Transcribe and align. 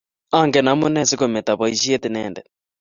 angen 0.39 0.67
amunee 0.71 1.05
sigometo 1.09 1.51
boishet 1.59 2.03
inendet 2.07 2.47